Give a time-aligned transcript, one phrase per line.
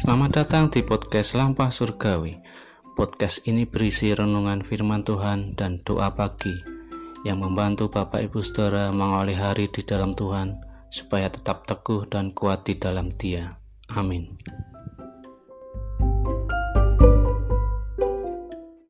[0.00, 2.40] Selamat datang di podcast Lampah Surgawi.
[2.96, 6.56] Podcast ini berisi renungan firman Tuhan dan doa pagi
[7.28, 10.56] yang membantu Bapak Ibu Saudara mengawali hari di dalam Tuhan
[10.88, 13.52] supaya tetap teguh dan kuat di dalam Dia.
[13.92, 14.40] Amin.